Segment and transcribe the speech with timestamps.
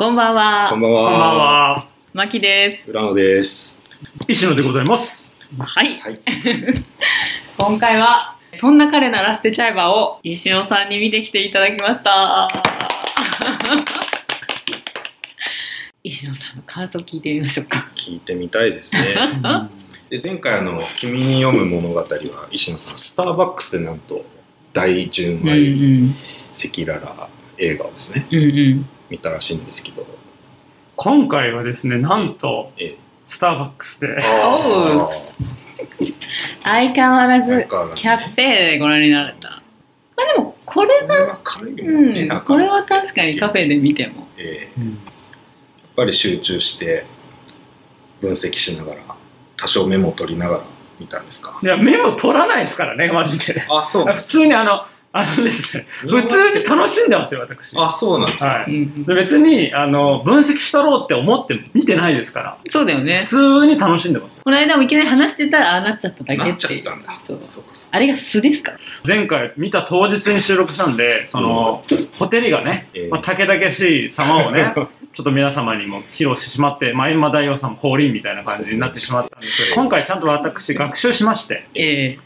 [0.00, 0.70] こんばんは。
[0.70, 1.18] こんばんこんばんは。
[1.74, 1.86] は。
[2.14, 2.90] まきです。
[2.90, 3.82] 浦野です。
[4.28, 5.30] 石野でございます。
[5.58, 6.00] はい。
[6.00, 6.18] はい。
[7.58, 12.48] 今回は、そんな彼なら捨てちゃえばを石野さんに見てきていただきました。
[16.02, 17.90] 石野さんの感想聞いてみましょうか。
[17.94, 19.02] 聞いてみたいですね。
[20.08, 22.06] で前回あの「君に読む物語」は
[22.50, 24.24] 石野さんスターバックスでなんと
[24.72, 26.14] 第純愛ん。
[26.54, 27.28] 赤裸々
[27.58, 28.88] 映画をですねうんうん。
[29.10, 30.06] 見たらしいんですけど。
[30.96, 32.96] 今回はですね、なんと、え
[33.28, 35.08] スターバックスで、あ
[36.64, 37.40] 相変わらあ。
[37.40, 39.48] ず、キャフェでご覧になられた。
[39.50, 44.28] まあでも、これこれはうん、これは確かにカフェで見ても。
[44.36, 47.04] ええやっぱり集中して
[48.22, 48.98] 分析しながら
[49.56, 50.60] 多少メモを取りながら
[50.98, 51.58] 見たんですか？
[51.62, 53.62] いや、メモ取らないですからね、マジで。
[53.70, 57.76] あそう普通にあの、あのですね、普通に楽しんでますよ、私。
[57.76, 58.86] あそうなんですか、はい。
[59.08, 63.18] 別に、あの、分析したろうって思って見てないですから、そうだよね。
[63.18, 63.26] 普。
[63.26, 64.40] 通に楽しんでます。
[64.42, 67.18] この間もいきなり話してたら、ああなっちゃっただけなっちゃったんだ。
[67.18, 67.64] そうそう。
[67.64, 68.70] かそうあれが素ですか？
[68.72, 68.78] ら。
[69.04, 71.82] 前回見た当日に収録したんで、その、
[72.18, 74.72] ホテルがねええ、まあ、武々しい様をね、
[75.12, 82.16] ちょっと皆様にも披露してしまって、まあ、閻魔大王さんも降臨みたいな感じになってしまったんですけど、今回ちゃんと私学習しまして、え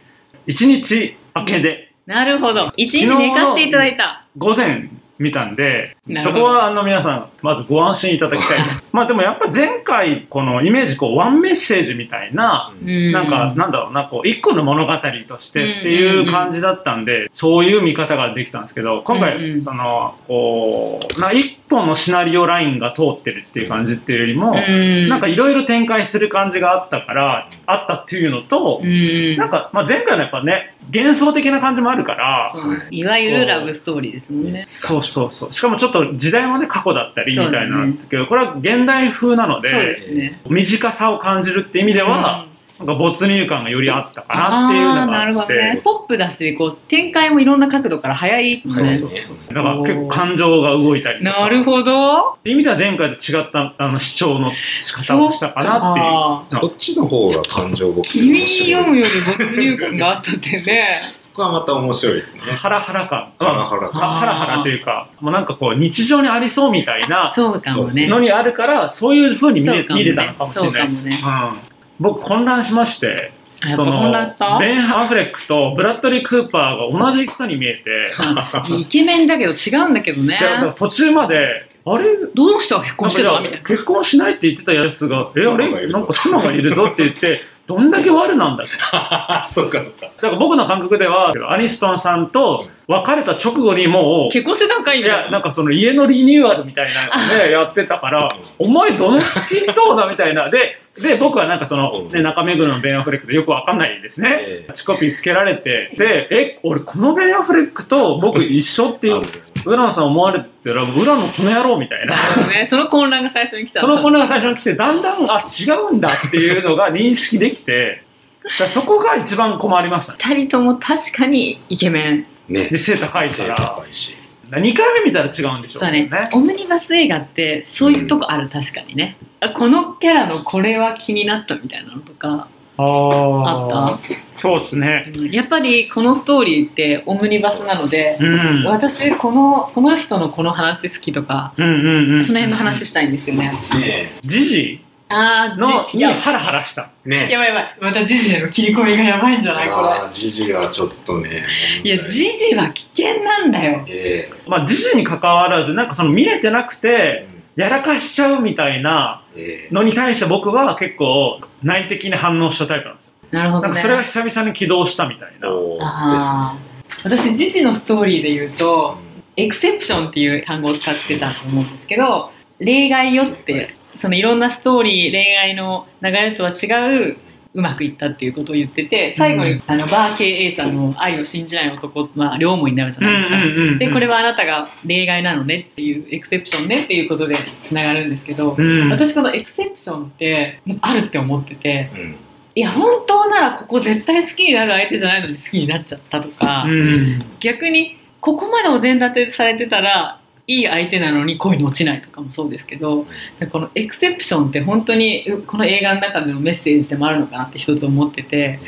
[0.47, 0.53] え。
[0.53, 2.71] 1日明けでなるほど。
[2.77, 4.25] 一日寝かしていただいた。
[4.37, 8.59] 午前見たんでそこはあの皆さんまずご安心いただきたい。
[8.93, 13.13] まあでもやっぱ前回このイメージこうワンメッセージみたいなうん。
[13.13, 14.93] なんか、なんだろうな、こう、一個の物語
[15.29, 25.09] としてっていう感じだったんで、そういう見方ができたんですけど、今回、んその、こう、な一本のシナリオラインが通ってるっていう感じっていうよりも、うん。
[25.09, 29.37] なんかいろいろ展開する感じがあったから、あったっていうのとう、ん。
[29.37, 32.55] なんか、まあ、前回のやっぱね、幻想的な感じもあるから、
[32.91, 34.65] いわゆるラブストーリーですもんね。
[34.67, 35.53] そうそうそう。
[35.53, 40.41] しかもちょっと時代もね、過去だったりみたいなのだったけど、これは現代風なので、ね。
[40.49, 42.47] 短さを感じるって意味では、
[42.79, 45.81] なんか没入感がよりあったかなっていうのがあーなるほあって、どね。
[45.85, 48.97] ポップだし、こう、展開もいろんな角度から早いもんね。
[48.97, 52.37] そうそうだから結構感情が動いたりとかなるほど。
[52.45, 54.51] 意味では前回と違ったあの視聴の
[54.83, 56.61] 仕方をしたかなっていう。
[56.63, 59.11] こっちの方が感情動き君に面白い読むより
[59.45, 60.97] 没入感があったってね。
[60.99, 63.33] そこはまた面白いですねハラハラ感。
[63.39, 68.09] ハラハラまあハラハラというか、もうなんかこう日常にありそうみたいなそうかもね。
[68.09, 71.03] のにあるから、そういう風に見れ,、ね見れたのかもしれないです。
[71.03, 73.33] そうかうん僕混乱しまして、
[73.63, 74.59] あやっぱ混乱した？
[74.59, 78.11] ベン・アフレックとブラッドリー・クーパーが同じ人に見えて、
[78.79, 80.39] イケメンだけど違うんだけどね。
[80.77, 82.05] 途中まで、あれ？
[82.35, 83.59] どの人が結婚してたみたいな。
[83.59, 85.87] 結婚しないって言ってたやつが、え、あれ？
[85.89, 88.73] なんか妻がいるぞって言って、どんだけ悪なんだって。
[88.93, 90.07] あ そっかそっか。
[90.07, 95.01] だから僕の感覚では、アニストンさんと別れた直後にもう、結婚してたんかい？
[95.01, 95.31] いや、みたいな。
[95.33, 98.29] なんかその家のリニューアルみたいなのでやってたから、
[98.59, 100.51] お前どのスキンどうだみたいな。
[100.51, 104.39] で、で、僕はなんかその、ね、中目黒のベン・アフレックでよくわかんないですね。
[104.41, 109.23] ええチコピーつけられて、で、え、俺このベン・アフレックと僕一緒っていう、
[109.67, 112.15] 浦野さん思われてたら、浦野この野郎みたいな。
[112.47, 112.67] ね。
[112.69, 113.81] その混乱が最初に来た。
[113.81, 118.03] その混乱が最初に来て、だんだん、あ、違うんだっていうのが認識できて、
[118.69, 120.19] そこが一番困りましたね。
[120.21, 122.27] 二人とも確かにイケメン。
[122.49, 124.17] ねで、背高いか背ら、高いし
[124.61, 126.11] 2回目見たら違うんでしょそうね。
[126.33, 129.17] オムニバス映画ってそういうとこある、確かにね。
[129.41, 134.01] あこのキャラのこれは気になったみたいなのとかあああっ
[134.39, 135.11] そうですね。
[135.15, 138.67] たやっぱりこのストーリーってオムニバスなので、うん。
[138.67, 142.25] 私このこの人のこの話好きとか、うんうんうん。
[142.25, 143.79] その辺の話したいんですよね、私。
[143.79, 146.91] ねジジあー、のにハラハラした。
[147.05, 147.77] ねやばいやばい。
[147.81, 149.69] またジジへの切り込みがやばいんじゃない？
[149.69, 151.45] こあージジはちょっとね
[151.85, 151.91] れ。
[151.93, 153.85] いや、ジジは危険なんだよ。
[153.87, 163.15] えまあ、ジジに関わらず、なんかその見えてなくえて、やらかしちゃうみたいなええのに対して僕は結構内的に反応したタイプなんですよ。
[163.31, 163.69] なるほどね。
[163.69, 165.51] なんかそれが久々に起動したみたいな。
[165.51, 168.97] おーですねあー私、ジジのストーリーで言うと、
[169.37, 172.31] エクセプションっていう単語を使ってたと思うんですけど
[172.61, 177.17] 例外よってそのいろんなストーリー恋愛の流れとは違う
[177.55, 183.37] うまくいったっていうことを言ってて最後に、うんあのバー経営者の愛を信じない男、まあ、両思いになるじゃないですか。
[183.37, 183.79] うんうんうんうん。
[183.79, 192.17] でこれはあなたが例外なのねっていうエクセプションねっていうことでつながるんですけど、うん、私このエクセプションってあるって思っててうん。
[192.57, 197.21] いや本当ならここ絶対好きになる相手じゃないのに好きになっちゃったとか、うん。
[197.39, 203.07] 逆にここまでお膳立てされてたらいい相手なのに恋に落ちないとかもそうですけど
[203.51, 208.61] このエクセプションって本当にうこの映画の中でのメッセージでもあるのかなって一つ思ってて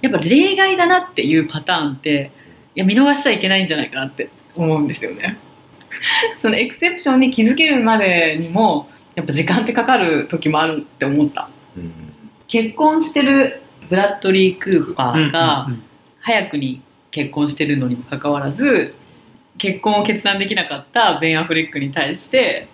[0.00, 2.30] やっぱ例外だなっていうパターンって
[2.76, 5.38] いや見逃しちゃいけないんじゃないかなって思うんですよね。
[6.38, 11.48] そのエクセプションに気づけるまでにもやっぱ時間ってかかる時もあるって思った。
[11.76, 11.92] うん。
[12.46, 15.68] 結婚してるブラッドリー・クーパーが
[16.20, 18.94] 早くに結婚してるのにもかかわらず
[19.58, 22.68] 結婚を決断できなかったベン・アフレックに対して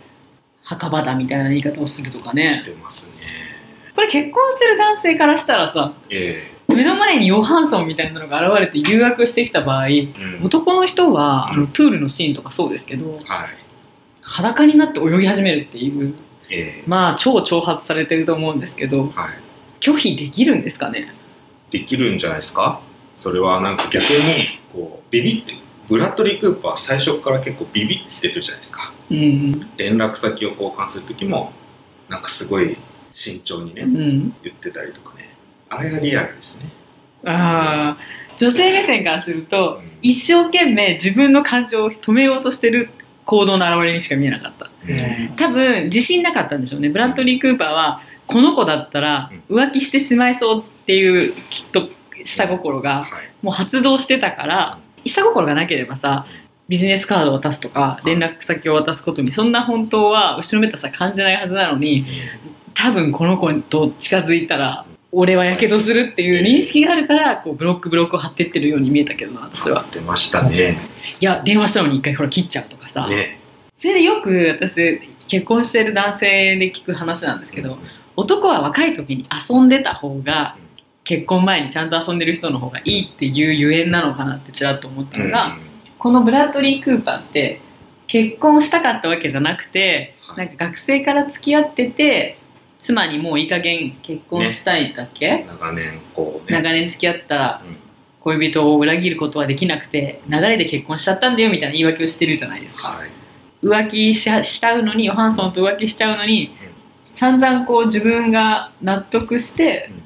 [0.62, 2.50] 墓場だみたいな言い方をするとかね。
[2.50, 3.12] してますね。
[3.94, 10.44] これ結婚してる男性からしたらさえ目の前にヨハンソンみたいなのが現れて誘惑してきた場合えうん。
[10.44, 13.20] 男の人はあのプールのシーンとかそうですけどはい。
[14.22, 16.14] 裸になって泳ぎ始めるっていう
[16.50, 19.32] えまあ超挑発されてると思うんですけどえはい。
[19.80, 21.12] 拒否できるんですかね？
[21.70, 22.80] できるんじゃないですか？
[23.16, 25.54] それはなんか逆にこうビビって
[25.90, 28.92] ブラッドリー・クーパー最初から結構ビビってるじゃないですか。
[29.10, 31.52] うん連絡先を交換する時も
[32.08, 32.76] なんかすごい
[33.12, 34.34] 慎重にね、うん。
[34.44, 35.34] 言ってたりとかね。
[35.68, 36.66] あれがリアルですね、
[37.24, 39.90] ああ女性目線からするとうん。
[40.00, 42.90] 一生懸命自分の感情を止めようとしてる
[43.24, 44.70] 行動の表れにしか見えなかった。
[44.88, 45.34] うん。
[45.34, 46.88] 多分自信なかったんでしょうね。
[46.88, 51.88] ブラッドリー・クーパーはこの子だったら浮気してしまいそうっていうきっと
[52.22, 53.30] 下心がはい。
[53.42, 56.26] もう発動してたから下心がなければさ
[56.68, 62.06] ビジネスカードを渡すとか連絡先を渡すことにそんな本当は後ろめたさ感じないはずなのに
[62.74, 69.84] 多分この子と近づいたら俺はやけどするっていう認識があるからこうブロックブロックを貼ってってるように見えたけどな私は。
[69.90, 70.78] 出ましたね。
[71.18, 73.40] いや電話したのに一回ほら切っちゃうとかさ、ね。
[73.76, 77.78] それでよく私結婚してる男性で聞く話なんですけど
[78.14, 80.56] 男は若い時に遊んでた方が
[81.04, 85.56] 結婚前にちゃんと遊んでる人の方がいいっていうゆえんなのかなってちらっと思ったのが、
[85.98, 87.60] このブラッドリー・クーパーって
[88.06, 92.38] 結婚したかったわけじゃなくてなんか学生から付き合ってて
[92.78, 96.58] 妻にもういい加減結婚したいんだっけ、長年こうね。
[96.60, 97.76] 長年付き合ったうん。
[98.20, 102.88] 恋人を裏切ることはできなくて流れで結婚しちゃったんだよみたいな言い訳をしてるじゃないですか。
[102.88, 103.08] はい。
[103.62, 106.54] 浮気ししちゃうのにヨハンソンと浮気しちゃうのに、
[107.14, 110.02] 散々こう自分が納得してうん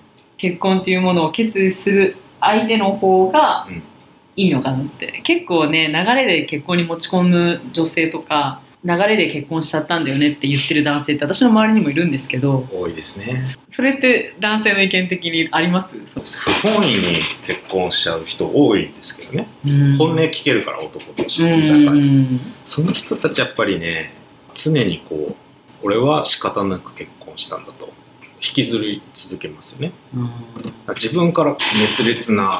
[0.51, 3.83] 結婚っていうものを決意する相手の方がうん。
[4.37, 5.21] いいのかなって。
[5.23, 13.47] 結構ね流れで結婚に持ち込む女性とか流れで結婚しちゃったんだよねって言ってる男性って私の周りにもいるんですけど多いですね。
[13.69, 15.97] それって男性の意見的にあります？
[15.97, 19.47] 不本意に結婚しちゃう人多いんですけどね。
[19.97, 21.93] 本音聞けるから男として居酒屋。
[21.93, 21.99] で
[22.65, 24.13] その人たちやっぱりね
[24.55, 25.35] 常にこう
[25.85, 27.84] 俺は仕方なく結婚したんだと
[28.47, 29.93] 引きずり続けますよね。
[30.89, 32.59] 自分から熱烈な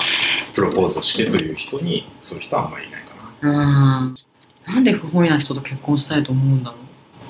[0.55, 4.09] プロポーズをしてという人にそういう人はあんまりいないかな。
[4.09, 4.15] うん。
[4.67, 6.77] なんで不本意な人と結婚したいと思うんだろ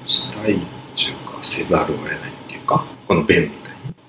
[0.07, 0.59] したいっ
[0.95, 3.51] ていうかせざるを得ないっていうかこのみたいに。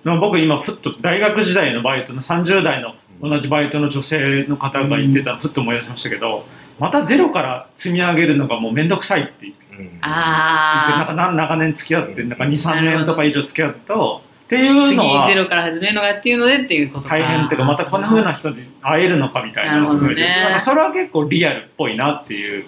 [0.04, 6.46] でも僕今ふっと大学時代のバイトの30代の同じバイトの女性の方が言ってたのふっと思い出しましたけど
[6.78, 17.16] またゼロから積み上げるのがもう面倒くさいって言ってうんあなんかな長年付き合ってなんか23なるほど年とか以上付き合うとっていう次のはゼロから始めるのがっていうのでっていうことか。
[17.16, 19.74] 大変っていうかまたこんな風な人に会えるのかみたいな。
[19.74, 20.58] なるほどね。
[20.60, 22.66] それは結構リアルっぽいなっていう。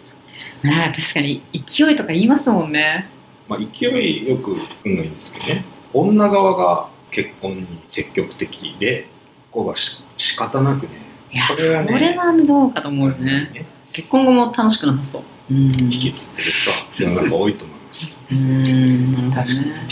[0.64, 3.08] ね確かに勢いとか言いますもんね。
[3.48, 5.66] まあ、勢いよく言うのいいんですけどね。
[5.94, 9.08] 女側が結婚に積極的で
[9.52, 10.90] ここがし仕方なくね。
[11.32, 13.68] いやそこれはねれはどうかと思うよね。
[13.94, 15.24] 結婚後も楽しくなさそう。
[15.52, 15.58] うん。
[15.84, 18.22] 引きずってる人は世の中多いと思います。
[18.32, 19.88] うんなるほどね。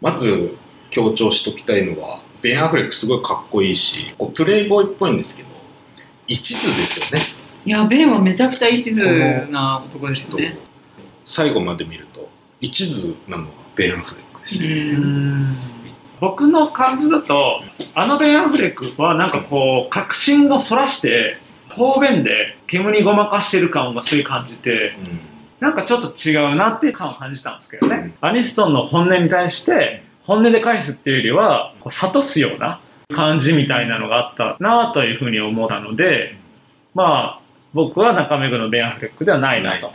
[0.00, 0.56] まず
[0.90, 5.48] 強調しときたいのはベン・アフレックすごいかっこいいしこうプレイボーイっぽいんですけど
[6.26, 7.26] 一途ですよね。
[7.66, 9.02] いやベンはめちゃくちゃ一途
[9.50, 10.56] な男ですよね。
[11.24, 12.28] 最後まで見ると
[12.60, 14.70] 一途なのはベン・アフレックですよ、
[16.20, 17.62] 僕の感じだと
[17.94, 24.92] あのベン・アフレックはなんかこう確信をそらして方便で煙ごまかしてる感がすごい感じて
[25.60, 32.80] なんかちょっと違うなっていう感を感じたんですけどね、アニストンの本音に対して本音で返すっていうよりはこう諭すような
[33.14, 36.36] 感じみたいなのがあったなというふうに思ったので
[36.94, 37.40] まあ
[37.72, 39.86] 僕は中目黒のベン・アフレックではないなと。
[39.86, 39.92] ない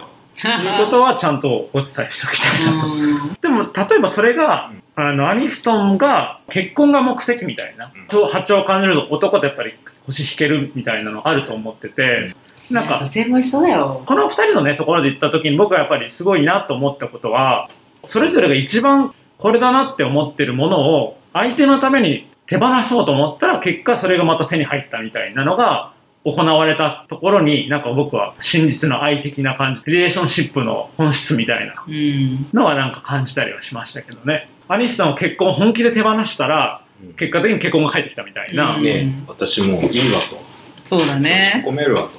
[0.60, 0.63] と。
[0.63, 2.88] いうことはちゃんとお伝えしておきたいなと。
[2.91, 3.34] うん。
[3.41, 8.08] でも例えばそれが、あのアニストンが結婚が目的みたいな、うん。
[8.08, 9.74] と波長を感じると男とやっぱり
[10.05, 12.29] 腰引けるみたいなのあると思ってて、
[12.70, 14.03] なんか女性も一緒だよ。
[14.05, 17.70] この2人のねところで行った時に僕はやっぱりすごいなと思ったことは
[18.05, 32.48] それぞれが一番これだなって思ってるものを相手のために手放そうと思ったら結果それがまた手に入ったみたいなのが行われたところになんか僕は真実の愛的な感じリレーションシップの本質みたいなうん。
[32.54, 34.50] のはなんか感じたりはしましたけどね。
[34.68, 36.82] アニスさんを結婚を本気で手放したら
[37.18, 38.84] 結果的に結婚が返ってきたみたいな、うん。
[38.84, 40.39] ね私もういいわと。
[40.86, 42.10] そうだ引っね込めるわと。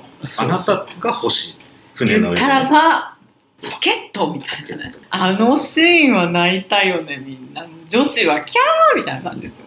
[0.42, 1.56] あなたが欲しい。
[1.94, 3.15] 船の上たらにば
[3.62, 4.84] ポケットみたいな。
[4.84, 7.66] ねあのシーンは泣いたよねみんな。
[7.88, 9.66] 女子はキャーみたいな感じですよ。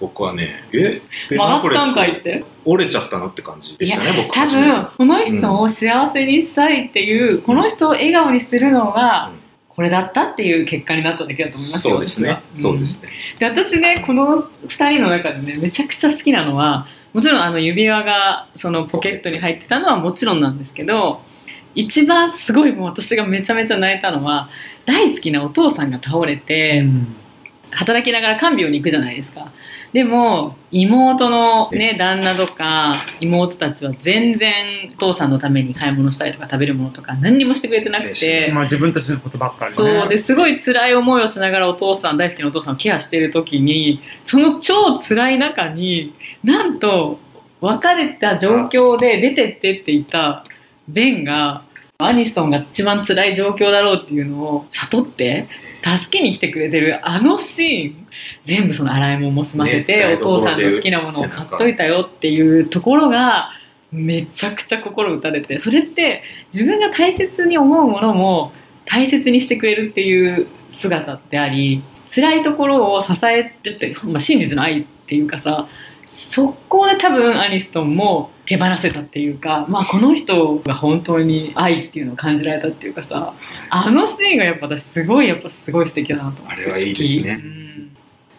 [0.00, 1.02] 僕はねえ？
[1.28, 2.44] 曲がったんかいって？
[2.64, 9.32] 折れちゃったのって感じでしたね僕多分この人を幸せにしたいっていう、うん、この人を笑顔にするのが、
[9.68, 13.08] これだったっていう結果になっただけだと思いますそうですね、うん、そうですね。
[13.38, 21.22] で私ねこの2人の中でねめちゃくちゃ好きなのはもちろんあの指輪がそのポケットに入ってたのはもちろんなんですけど
[21.74, 24.48] 一番すごいもう私がめちゃめちゃ泣いたのは
[24.84, 27.16] 大好きなお父さんが倒れて、うん。
[27.70, 29.52] 働きながら看病に行くじゃないですか。
[29.92, 47.18] でも妹のね旦那とか妹たちは全然お父さんのために買い物したりとか食べるものとか何にもしてくれてなくて、まあ、自分たちのことばっかり、ね、そうですごい辛い思いをしながらお父さん大好きなお父さんをケアしている時にその超辛い中になんと
[47.62, 50.44] 別れた状況で出てってって言った
[50.88, 51.64] ベンが
[51.98, 55.48] アニストンが一番辛い状況だろうっていうのを悟って
[55.82, 58.06] 助けに来てくれてるあのシーン
[58.44, 63.50] 全部その洗い物も済ませて、お父さんの好きなものを買っといたよっていうところが
[63.90, 68.52] めちゃくちゃ心打たれてそれって自分が大切に思うものも
[68.84, 75.68] 大切にしてくれるっていう姿であり辛いところを支えるって、まあ、真実の愛っていうかさ
[76.12, 83.34] そこで多分アニストンも手放せたっていうか、まあ、この人が本当に愛っていうのを感じられたっていうかさ
[83.68, 87.42] あのシーンがやっぱ私すごいやっぱすごい素敵だなと思ってあれはいいですね、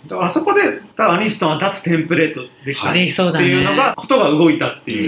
[0.09, 5.07] うん、あそこでアニストンは脱テンプレートできたっていうのが、ことが動いたってい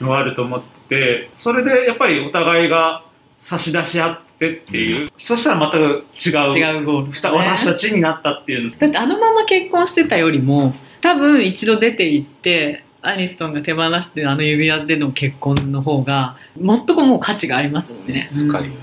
[0.00, 3.04] のがあると思ってそれでやっぱりお互いが
[3.42, 6.76] 差し出し合ってっていう、うん、そしたら全く違う。
[6.76, 18.30] 違うゴール、ね、私たちになったっていうだってあのまま結婚してたよりも多分一度出て行ってアニストンが手放してあの指輪での結婚の方がもっともう価値がありますもんね。
[18.34, 18.76] 深いよね、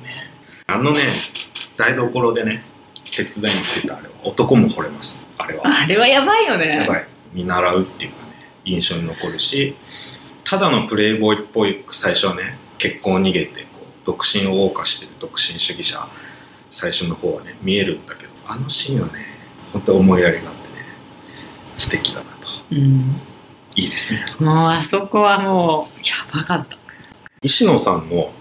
[0.68, 1.00] うん、あのね
[1.78, 2.64] 台所でね
[3.16, 5.26] 手伝いに来てたあれは男も惚れます。
[5.38, 5.64] あれは。
[5.66, 6.68] あれはやばいよね。
[6.68, 7.08] やばい。
[7.34, 8.34] 見習うっていうかね
[8.66, 9.76] 印象に残るし。
[10.44, 13.66] ただのプレイボーイっぽい最初はね結婚を逃げて
[14.06, 16.08] 独身を謳歌してる独身主義者
[16.70, 19.14] 最初の方はね見えるんだけどあのシーンはね
[19.74, 20.86] 本当思いやりがあってね
[21.78, 23.22] 素敵だなと、うん、
[23.76, 24.26] いいですね。
[24.40, 26.78] もうあそこはもうやばかった。
[27.42, 28.32] 石野さんの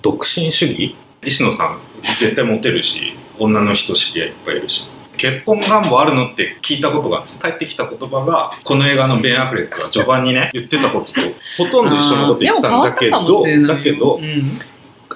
[0.00, 0.96] 独身主義？
[1.22, 4.88] 石野さん絶対モテるし女の人知り合いいっぱいいるし。
[5.14, 11.20] 結婚願望あるのって聞いたことがあるんです帰ってきた言葉がこの映画のベン・アフレックが序盤にね言ってたことと
[11.58, 14.42] ほとんど一緒のこと言ってたんだけどだけど、うん、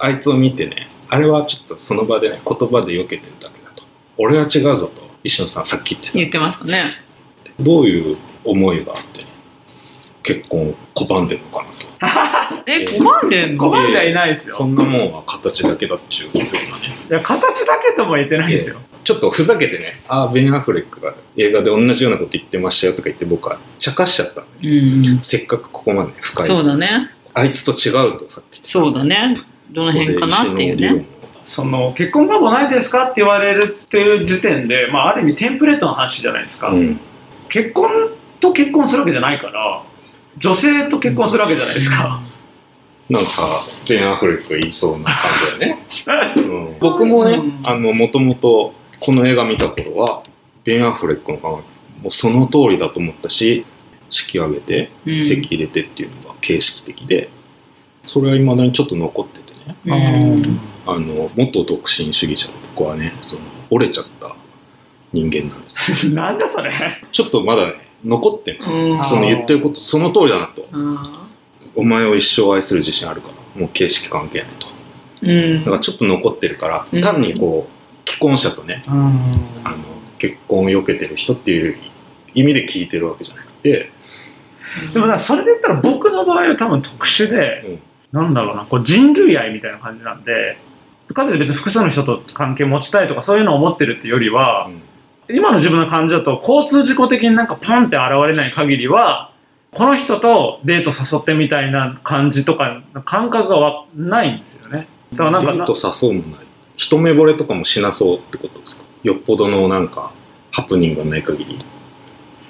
[0.00, 3.84] あいつを見てねあれはちょっとその場でね言葉で避けてるだけだと。
[4.18, 6.18] 俺は違うぞと石野さんさっき言ってた。
[6.18, 6.80] 言ってましたね。
[7.60, 9.24] どういう思いがあって
[10.22, 12.66] 結婚拒んでるのかなと。
[12.70, 13.72] え拒んでんの？
[13.72, 14.56] 拒んではいないですよ。
[14.56, 16.50] そんなもんは形だけだっちゅうふうなね。
[17.08, 18.76] いや形だけとも言ってないですよ。
[19.04, 26.46] ちょっとふざけてねああベン・アフレックが映画で同じようなこと言ってましたよとか言って僕は茶化しちゃったんで、うん、せっかくここまで深い。
[26.46, 27.10] そうだね。
[27.32, 29.36] あいつと違うとさっきそうだね
[29.70, 31.04] どの辺かなっていうね。
[31.44, 36.98] その結婚願望ないですかって言われるっていう時点で、まあ、ある意味テンプレートの話じゃないですか、うん、
[37.48, 37.88] 結婚
[38.40, 39.84] と結婚するわけじゃないから
[40.38, 42.20] 女性と結婚するわけじゃないですか。
[43.08, 45.14] なんか、ベン・アフレックが言いそうな感
[45.54, 45.86] じだよね。
[46.36, 46.40] う
[46.74, 50.22] ん、僕もね、あの、もともとこの映画見た頃は、
[50.64, 53.64] ベン・アフレックの考え、もうその通りだと思ったし、
[54.10, 54.90] 式上げて、
[55.22, 57.30] 席入れてっていうのが形式的で、
[58.04, 59.54] それはいまだにちょっと残ってて
[59.84, 60.58] ね。
[60.86, 64.36] あの、元独身主義者の僕はね、その、折れちゃった
[65.12, 66.72] 人間なんです なんだそれ。
[67.10, 70.68] ちょっとまだね、残ってるんですよ、その言ってることその通りだなと、
[71.74, 74.68] お前を一生愛する自信あるからもう形式関係ないと、
[75.22, 79.78] うん、だからちょっと残ってるから、単にこう既婚者とね、あの
[80.18, 81.76] 結婚を避けてる人っていう
[82.34, 83.90] 意味で聞いてるわけじゃなくて、
[84.92, 87.78] でもそれで言ったら僕の場合は多分特殊で、うん、
[88.16, 90.58] なんだろうなこう人類愛みたいな感じなんで
[91.14, 94.82] かつて別に複数の人と関係持ちたいとかそういうのを思ってるっていうよりは、うん。
[95.36, 99.32] 今の自分の感じだと交通事故的になんかポンって現れない限りは
[99.72, 104.88] この人とデート誘ってみたいな感じとか感覚がないんですよね。
[105.12, 106.46] だからなんかデート誘うもない。
[106.76, 108.84] 一目惚れとかもしなそうってことですか？
[109.02, 110.12] よっぽどのなんか
[110.52, 111.58] ハプニングがない限り。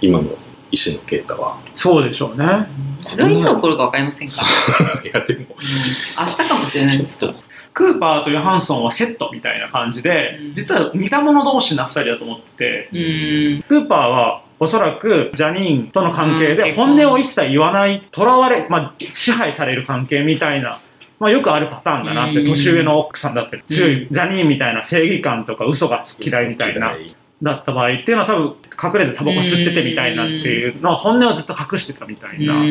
[0.00, 0.28] 今の
[0.70, 1.58] 医師の啓太は。
[1.74, 2.66] そうでしょうね。
[3.06, 4.34] それはいつ起こるか分かりませんか
[5.04, 7.34] いやでも、うん、明日かもしれないですと。
[7.72, 20.80] クーパーとヨハンソンはセットみたいな感じで、実は似た者同士な2人だと思ってて、クーパーはおそらくジャニーンとの関係で本音を一切言わない、囚われ、まあ、支配される関係みたいな
[21.18, 22.46] まあ、よくあるパターンだなって、うん。
[22.46, 26.94] 年上の奥さんだったり、強い、ジャニーンみたいな正義感とか嘘が嫌いみたいな、
[27.42, 32.64] だった場合っていうのは多分隠れてタバコ吸っててみたいなっていうのは本音をずっと隠してたみたいな。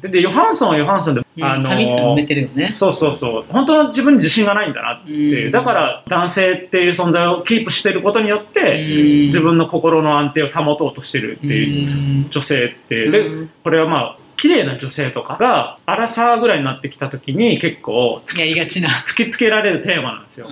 [0.00, 2.72] でで、ヨハンソンはヨハンソンで、あの寂しさも埋めてるよね。
[2.72, 3.44] そうそうそう。
[3.52, 5.46] 本当の自分に自信がないんだなっていう。
[5.46, 18.88] うんだから男性っていう存在をキープしてることによって、うん自分の心の安定を保とうとしてるっていう女性って、で、うんこれはまあ、綺麗な女性とかが、アラサーぐらいになってきた時に結構やりがちな。
[18.88, 20.48] 突きつけられるテーマなんですよ。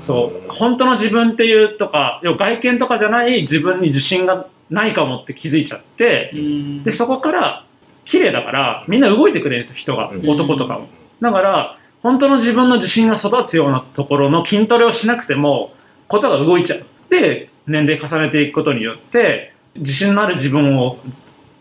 [0.00, 0.50] そう。
[0.50, 7.66] 本当の自分っていうとか、要は外見とかじゃない自分に自信がないかもって気づいちゃって、うんで、そこから、
[8.06, 10.08] 綺麗だから、みんな動いてくれるんですよ、人が。
[10.10, 10.88] うん男とかも。
[11.20, 15.74] だから、本当の自分の自信が育つようなところの筋トレをしなくても、
[16.06, 16.86] ことが動いちゃう。
[17.10, 20.96] で、年齢重ねていくことによって、自信のある自分を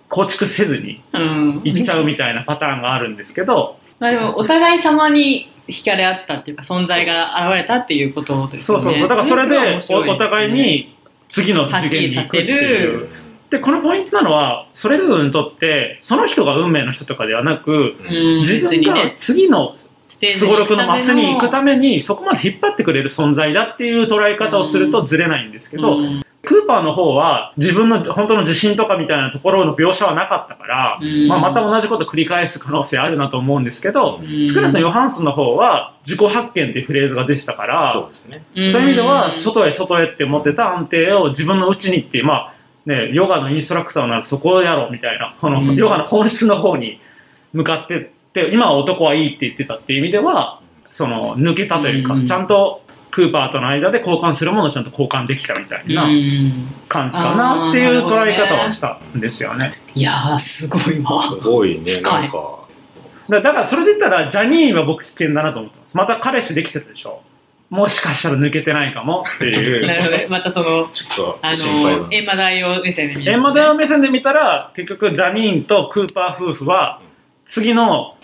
[0.10, 8.84] 構築せずにうん生きちゃうみたいなパターンがあるんですけど、まあでもお互い様に惹かれ合ったっていうか存在が現れたっていうことですよね。
[8.84, 9.08] そうそうそう。
[9.08, 10.96] だからそれでおお互いに
[11.30, 13.10] 次の次元に行くっていう。
[13.50, 19.76] で、このポイントなのは、それぞれにとって、その人が運命の人とかではなく、うん自分が次の
[20.10, 31.28] ステージすごろくのマスに行くためめに、そこまで引っ張ってくれる存在だっていう捉え方をするとずれないんですけど、うんクーパーの方は自分の本当の自信とかみたいなところの描写はなかったから、うん。
[31.28, 34.48] まあ、また同じこと繰り返す可能性あるなと思うんですけど、うん。
[34.48, 38.70] 少なくともヨハンスの方は自己発見っていうフレーズが出てたから、そうですね。
[38.70, 39.34] そういう意味では、ん。
[39.34, 42.54] 外へ外へって思ってた安定を自分の内にってまあ、
[42.86, 45.76] ね、ヨガのインストラクターならそこをやろうみたいな、このうん。
[45.76, 47.02] ヨガの本質の方に
[47.52, 50.62] 向かってって、今は男はいいって言ってたっていう意味では、
[50.92, 52.26] その、抜けたというか、うん。
[52.26, 52.82] ちゃんと
[53.18, 59.74] クーパーとの間で交換するものをちゃんと交換できたみたいなうん感じかなっていう捉え方をしたんですよね。
[59.96, 61.20] いやーすごいわ。
[61.20, 62.60] すごいね、なんか、
[63.28, 65.98] だだからそれで言ったら、ジャニーンは僕危険だなと思ってます。
[65.98, 67.24] また彼氏できてたでしょ。
[67.72, 69.88] もしかしたら抜けてないかもっていう。
[69.88, 70.28] なるほどね。
[70.30, 73.32] またその、ちょっあと心配だの、エンマ大王目線で見るとね。
[73.32, 77.02] エンマ大王目線で見たら、結局ジャニーンとクーパー夫婦は、
[77.50, 78.16] 次の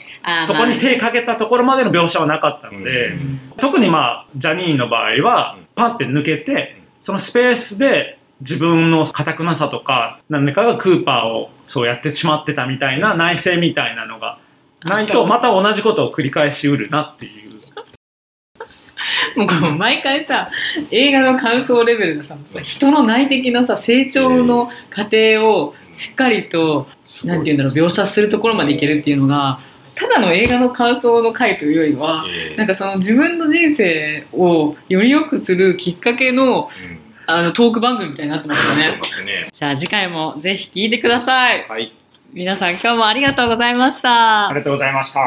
[0.47, 3.39] とこに手かけたところまでの描写はなかったので、うん。
[3.57, 14.39] 特にまあ、ジャニーンの場合はうん、パンって抜けて、そのスペースで自分の堅くなさとか、何かがクーパーをそうやってしまってたみたいな内政みたいなのが
[14.83, 17.52] ないと、また同じことを繰り返しうるなっていう。
[19.35, 20.49] もうこの毎回さ
[20.91, 29.59] 映画の感想レベルがささ人の内的なさ成長の過程をしっかりと、すごいなんて言うんだろう描写するところまでいけるっていうのが
[29.95, 39.41] ただの映画の感想の回というよりは、ええなんかその自分の人生をより良くするきっかけのうんあのトーク番組みたいになってますよ出ね。
[39.43, 39.49] ね。
[39.51, 41.63] じゃあ次回もぜひ聞いてください。
[41.67, 41.93] はい。
[42.33, 44.59] 皆さん今日もありがとうございましたあり。
[44.59, 45.21] がとうございました。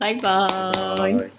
[0.00, 1.14] バイバーイ。
[1.14, 1.37] はい